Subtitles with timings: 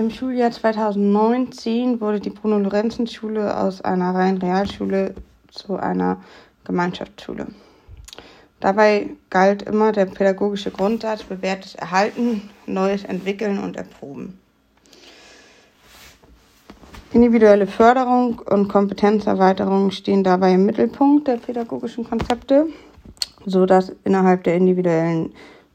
[0.00, 5.14] Im Schuljahr 2019 wurde die Bruno-Lorenzen-Schule aus einer reinen Realschule
[5.50, 6.22] zu einer
[6.64, 7.48] Gemeinschaftsschule.
[8.60, 14.38] Dabei galt immer der pädagogische Grundsatz bewährtes Erhalten, Neues entwickeln und erproben.
[17.12, 22.68] Individuelle Förderung und Kompetenzerweiterung stehen dabei im Mittelpunkt der pädagogischen Konzepte,
[23.44, 25.34] so dass innerhalb der individuellen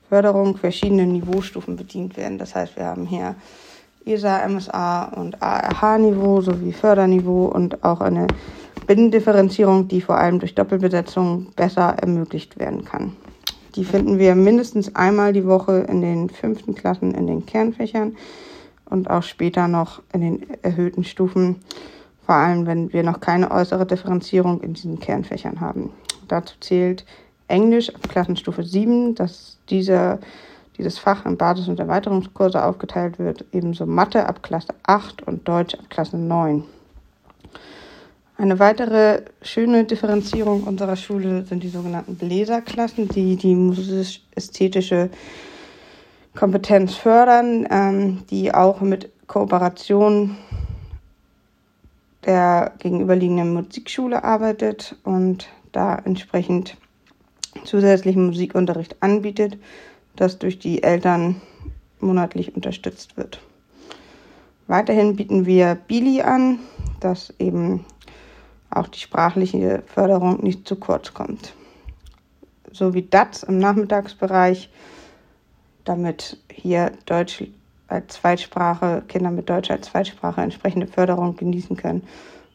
[0.10, 2.40] Förderung verschiedene Niveaustufen bedient werden.
[2.40, 3.36] Das heißt, wir haben hier
[4.06, 8.28] ESA, MSA und ARH-Niveau sowie Förderniveau und auch eine
[8.88, 13.16] Binnendifferenzierung, die vor allem durch Doppelbesetzung besser ermöglicht werden kann.
[13.76, 18.16] Die finden wir mindestens einmal die Woche in den fünften Klassen in den Kernfächern
[18.90, 21.58] und auch später noch in den erhöhten Stufen,
[22.26, 25.92] vor allem wenn wir noch keine äußere Differenzierung in diesen Kernfächern haben.
[26.28, 27.06] Dazu zählt
[27.48, 30.20] Englisch ab Klassenstufe 7, dass dieser,
[30.78, 35.76] dieses Fach in Basis- und Erweiterungskurse aufgeteilt wird, ebenso Mathe ab Klasse 8 und Deutsch
[35.76, 36.64] ab Klasse 9.
[38.38, 45.10] Eine weitere schöne Differenzierung unserer Schule sind die sogenannten Bläserklassen, die die musisch-ästhetische
[46.36, 50.36] Kompetenz fördern, ähm, die auch mit Kooperation
[52.26, 56.76] der gegenüberliegenden Musikschule arbeitet und da entsprechend
[57.64, 59.58] zusätzlichen Musikunterricht anbietet,
[60.16, 61.42] das durch die Eltern
[62.00, 63.40] monatlich unterstützt wird.
[64.68, 66.60] Weiterhin bieten wir Bili an,
[67.00, 67.86] dass eben
[68.70, 71.54] auch die sprachliche Förderung nicht zu kurz kommt.
[72.72, 74.70] Sowie DATS im Nachmittagsbereich,
[75.84, 77.44] damit hier Deutsch
[77.88, 82.04] als Zweitsprache, Kinder mit Deutsch als Zweitsprache entsprechende Förderung genießen können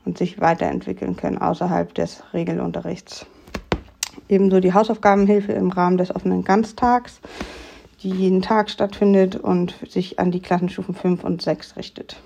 [0.04, 3.26] und sich weiterentwickeln können außerhalb des Regelunterrichts.
[4.30, 7.20] Ebenso die Hausaufgabenhilfe im Rahmen des offenen Ganztags,
[8.00, 12.16] die jeden Tag stattfindet und sich an die Klassenstufen 5 und 6 richtet.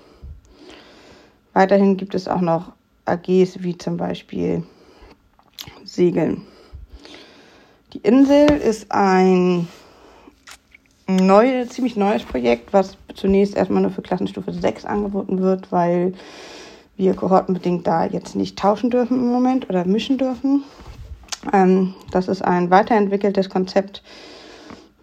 [1.53, 2.73] Weiterhin gibt es auch noch
[3.05, 4.63] AGs wie zum Beispiel
[5.83, 6.43] Segeln.
[7.93, 9.67] Die Insel ist ein
[11.07, 16.13] neue, ziemlich neues Projekt, was zunächst erstmal nur für Klassenstufe 6 angeboten wird, weil
[16.97, 20.63] wir kohortenbedingt da jetzt nicht tauschen dürfen im Moment oder mischen dürfen.
[21.53, 24.03] Ähm, das ist ein weiterentwickeltes Konzept,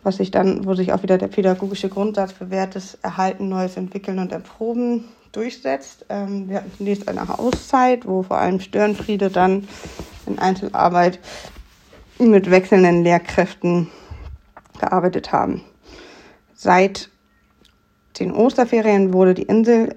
[0.03, 4.32] was sich dann, wo sich auch wieder der pädagogische Grundsatz bewährtes Erhalten, Neues entwickeln und
[4.32, 6.06] erproben durchsetzt.
[6.08, 9.66] Ähm, wir hatten zunächst eine Auszeit, wo vor allem Störenfriede dann
[10.26, 11.19] in Einzelarbeit
[12.19, 13.88] mit wechselnden Lehrkräften
[14.78, 15.62] gearbeitet haben.
[16.54, 17.10] Seit
[18.19, 19.97] den Osterferien wurde die Insel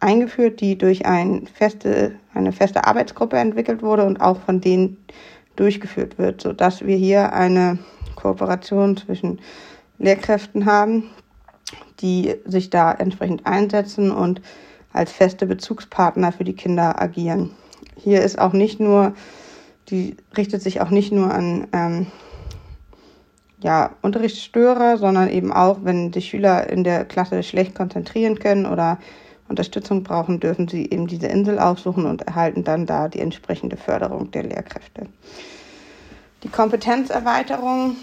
[0.00, 4.98] eingeführt, die durch ein feste, eine feste Arbeitsgruppe entwickelt wurde und auch von denen
[5.56, 7.78] durchgeführt wird, sodass wir hier eine
[8.16, 9.40] Kooperation zwischen
[9.98, 11.04] Lehrkräften haben,
[12.00, 14.40] die sich da entsprechend einsetzen und
[14.92, 17.50] als feste Bezugspartner für die Kinder agieren.
[17.96, 19.14] Hier ist auch nicht nur,
[19.88, 22.06] die richtet sich auch nicht nur an ähm,
[23.60, 28.98] ja, Unterrichtsstörer, sondern eben auch, wenn die Schüler in der Klasse schlecht konzentrieren können oder
[29.48, 34.30] Unterstützung brauchen, dürfen sie eben diese Insel aufsuchen und erhalten dann da die entsprechende Förderung
[34.30, 35.06] der Lehrkräfte.
[36.42, 37.96] Die Kompetenzerweiterung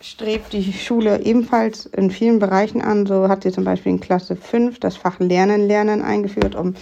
[0.00, 3.06] strebt die Schule ebenfalls in vielen Bereichen an.
[3.06, 6.74] So hat sie zum Beispiel in Klasse 5 das Fach Lernen Lernen eingeführt, um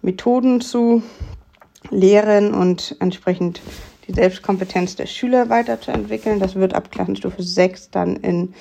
[0.00, 1.02] Methoden zu
[1.90, 3.60] lehren und entsprechend
[4.06, 6.38] die Selbstkompetenz der Schüler weiterzuentwickeln.
[6.38, 8.54] Das wird ab Klassenstufe 6 dann in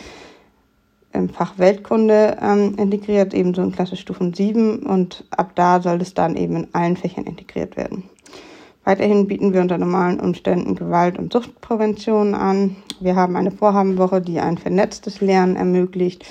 [1.14, 6.36] im Fach Weltkunde ähm, integriert, ebenso in Klassenstufen 7 und ab da soll es dann
[6.36, 8.04] eben in allen Fächern integriert werden.
[8.84, 12.76] Weiterhin bieten wir unter normalen Umständen Gewalt- und Suchtprävention an.
[13.00, 16.26] Wir haben eine Vorhabenwoche, die ein vernetztes Lernen ermöglicht.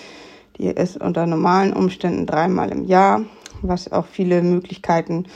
[0.59, 3.23] Die ist unter normalen Umständen dreimal im Jahr,
[3.63, 5.27] was auch viele Möglichkeiten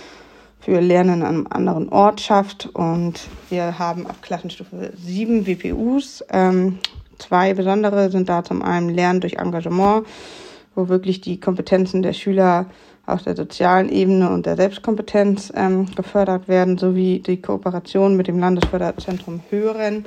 [0.58, 2.66] für Lernen an einem anderen Ort schafft.
[2.66, 6.24] Und wir haben ab Klassenstufe 7 WPUs.
[6.30, 6.78] Ähm,
[7.18, 10.06] zwei besondere sind da zum einen Lernen durch Engagement,
[10.74, 12.66] wo wirklich die Kompetenzen der Schüler
[13.06, 18.38] auf der sozialen Ebene und der Selbstkompetenz ähm, gefördert werden, sowie die Kooperation mit dem
[18.38, 20.06] Landesförderzentrum Hören,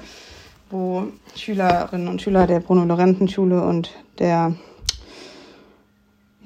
[0.69, 1.03] wo
[1.35, 4.55] Schülerinnen und Schüler der Bruno-Lorenzen-Schule und der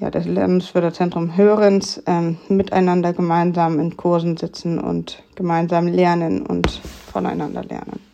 [0.02, 6.68] ja, des Landesförderzentrum Hörens ähm, miteinander gemeinsam in Kursen sitzen und gemeinsam lernen und
[7.12, 8.11] voneinander lernen.